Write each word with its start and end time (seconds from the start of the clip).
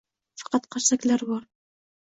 Faqat 0.43 0.65
qarsaklar 0.77 1.27
bor 1.33 1.49